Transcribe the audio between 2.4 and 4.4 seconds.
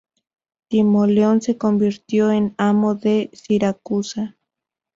amo de Siracusa.